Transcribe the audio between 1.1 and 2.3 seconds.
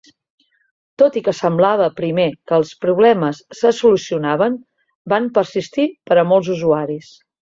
i que semblava primer